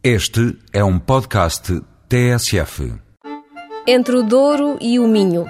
Este 0.00 0.56
é 0.72 0.84
um 0.84 0.96
podcast 0.96 1.82
TSF. 2.08 2.94
Entre 3.84 4.14
o 4.14 4.22
Douro 4.22 4.78
e 4.80 4.96
o 5.00 5.08
Minho. 5.08 5.44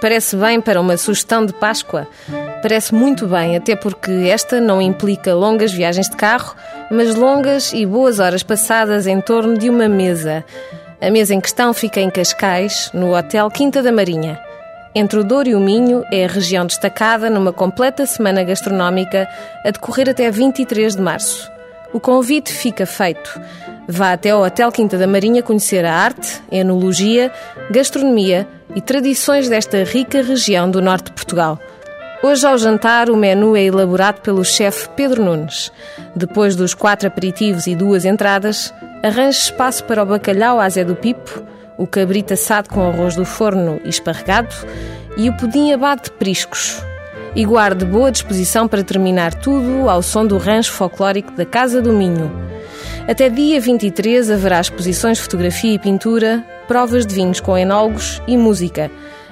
Parece 0.00 0.36
bem 0.36 0.58
para 0.58 0.80
uma 0.80 0.96
sugestão 0.96 1.44
de 1.44 1.52
Páscoa? 1.52 2.08
Parece 2.62 2.94
muito 2.94 3.26
bem, 3.26 3.58
até 3.58 3.76
porque 3.76 4.10
esta 4.10 4.58
não 4.58 4.80
implica 4.80 5.34
longas 5.34 5.70
viagens 5.70 6.08
de 6.08 6.16
carro, 6.16 6.56
mas 6.90 7.14
longas 7.14 7.74
e 7.74 7.84
boas 7.84 8.18
horas 8.20 8.42
passadas 8.42 9.06
em 9.06 9.20
torno 9.20 9.58
de 9.58 9.68
uma 9.68 9.86
mesa. 9.86 10.46
A 10.98 11.10
mesa 11.10 11.34
em 11.34 11.40
questão 11.40 11.74
fica 11.74 12.00
em 12.00 12.08
Cascais, 12.08 12.90
no 12.94 13.14
Hotel 13.14 13.50
Quinta 13.50 13.82
da 13.82 13.92
Marinha. 13.92 14.40
Entre 14.94 15.18
o 15.18 15.24
Douro 15.24 15.50
e 15.50 15.54
o 15.54 15.60
Minho 15.60 16.06
é 16.10 16.24
a 16.24 16.28
região 16.28 16.64
destacada 16.64 17.28
numa 17.28 17.52
completa 17.52 18.06
semana 18.06 18.42
gastronómica 18.44 19.28
a 19.62 19.70
decorrer 19.70 20.08
até 20.08 20.30
23 20.30 20.96
de 20.96 21.02
março. 21.02 21.59
O 21.92 21.98
convite 21.98 22.52
fica 22.52 22.86
feito. 22.86 23.40
Vá 23.88 24.12
até 24.12 24.30
ao 24.30 24.42
Hotel 24.42 24.70
Quinta 24.70 24.96
da 24.96 25.06
Marinha 25.06 25.42
conhecer 25.42 25.84
a 25.84 25.92
arte, 25.92 26.40
enologia, 26.50 27.32
gastronomia 27.70 28.46
e 28.74 28.80
tradições 28.80 29.48
desta 29.48 29.82
rica 29.82 30.22
região 30.22 30.70
do 30.70 30.80
norte 30.80 31.06
de 31.06 31.12
Portugal. 31.12 31.58
Hoje, 32.22 32.46
ao 32.46 32.56
jantar, 32.58 33.08
o 33.08 33.16
menu 33.16 33.56
é 33.56 33.64
elaborado 33.64 34.20
pelo 34.20 34.44
chefe 34.44 34.88
Pedro 34.90 35.24
Nunes. 35.24 35.72
Depois 36.14 36.54
dos 36.54 36.74
quatro 36.74 37.08
aperitivos 37.08 37.66
e 37.66 37.74
duas 37.74 38.04
entradas, 38.04 38.72
arranje 39.02 39.38
espaço 39.38 39.82
para 39.84 40.02
o 40.02 40.06
bacalhau 40.06 40.60
à 40.60 40.68
Zé 40.68 40.84
do 40.84 40.94
Pipo, 40.94 41.42
o 41.78 41.86
cabrito 41.86 42.34
assado 42.34 42.68
com 42.68 42.86
arroz 42.86 43.16
do 43.16 43.24
forno 43.24 43.80
e 43.84 43.88
esparregado 43.88 44.54
e 45.16 45.28
o 45.28 45.36
pudim 45.36 45.72
abado 45.72 46.04
de 46.04 46.10
priscos, 46.12 46.84
e 47.34 47.44
guarde 47.44 47.84
boa 47.84 48.10
disposição 48.10 48.66
para 48.66 48.82
terminar 48.82 49.34
tudo 49.34 49.88
ao 49.88 50.02
som 50.02 50.26
do 50.26 50.38
rancho 50.38 50.72
folclórico 50.72 51.32
da 51.32 51.44
Casa 51.44 51.80
do 51.80 51.92
Minho. 51.92 52.30
Até 53.08 53.28
dia 53.28 53.60
23 53.60 54.30
haverá 54.30 54.60
exposições 54.60 55.18
de 55.18 55.24
fotografia 55.24 55.74
e 55.74 55.78
pintura, 55.78 56.44
provas 56.68 57.06
de 57.06 57.14
vinhos 57.14 57.40
com 57.40 57.56
enólogos 57.56 58.20
e 58.26 58.36
música. 58.36 58.90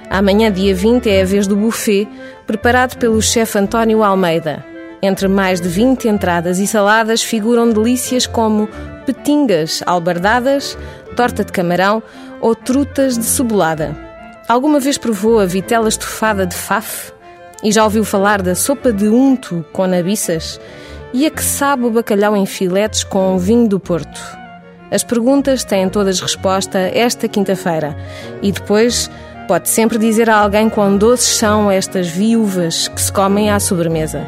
Amanhã, 0.09 0.51
dia 0.51 0.73
20, 0.73 1.09
é 1.09 1.21
a 1.21 1.25
vez 1.25 1.45
do 1.45 1.55
buffet, 1.55 2.07
preparado 2.47 2.97
pelo 2.97 3.21
chefe 3.21 3.57
António 3.57 4.03
Almeida. 4.03 4.65
Entre 5.01 5.27
mais 5.27 5.61
de 5.61 5.69
20 5.69 6.07
entradas 6.07 6.59
e 6.59 6.67
saladas 6.67 7.23
figuram 7.23 7.69
delícias 7.69 8.25
como 8.25 8.67
petingas 9.05 9.81
albardadas, 9.85 10.77
torta 11.15 11.45
de 11.45 11.51
camarão 11.51 12.03
ou 12.41 12.55
trutas 12.55 13.17
de 13.17 13.23
cebolada. 13.23 13.95
Alguma 14.47 14.79
vez 14.79 14.97
provou 14.97 15.39
a 15.39 15.45
vitela 15.45 15.87
estufada 15.87 16.45
de 16.45 16.55
faf? 16.55 17.13
E 17.63 17.71
já 17.71 17.83
ouviu 17.83 18.05
falar 18.05 18.41
da 18.41 18.55
sopa 18.55 18.91
de 18.91 19.07
unto 19.07 19.65
com 19.73 19.85
nabiças? 19.85 20.59
E 21.13 21.25
a 21.25 21.29
que 21.31 21.43
sabe 21.43 21.85
o 21.85 21.91
bacalhau 21.91 22.35
em 22.37 22.45
filetes 22.45 23.03
com 23.03 23.37
vinho 23.37 23.67
do 23.67 23.79
Porto? 23.79 24.21
As 24.91 25.03
perguntas 25.03 25.63
têm 25.63 25.89
todas 25.89 26.19
resposta 26.19 26.79
esta 26.79 27.27
quinta-feira. 27.27 27.95
E 28.41 28.51
depois 28.51 29.09
pode 29.47 29.67
sempre 29.67 29.97
dizer 29.97 30.29
a 30.29 30.37
alguém 30.37 30.69
quão 30.69 30.97
doces 30.97 31.37
são 31.37 31.69
estas 31.69 32.07
viúvas 32.07 32.87
que 32.87 33.01
se 33.01 33.11
comem 33.11 33.49
à 33.49 33.59
sobremesa. 33.59 34.25